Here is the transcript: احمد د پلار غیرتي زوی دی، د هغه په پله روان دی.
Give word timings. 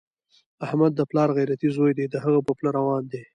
احمد 0.65 0.91
د 0.95 1.01
پلار 1.09 1.29
غیرتي 1.37 1.69
زوی 1.75 1.91
دی، 1.97 2.05
د 2.09 2.15
هغه 2.23 2.39
په 2.47 2.51
پله 2.57 2.69
روان 2.77 3.03
دی. 3.11 3.21